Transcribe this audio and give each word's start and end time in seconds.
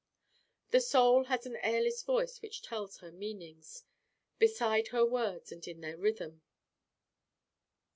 The 0.71 0.79
Soul 0.81 1.25
has 1.25 1.45
an 1.45 1.57
airless 1.57 2.01
voice 2.01 2.41
which 2.41 2.63
tells 2.63 3.01
her 3.01 3.11
meanings, 3.11 3.83
beside 4.39 4.87
her 4.87 5.05
words 5.05 5.51
and 5.51 5.67
in 5.67 5.81
their 5.81 5.95
rhythm. 5.95 6.41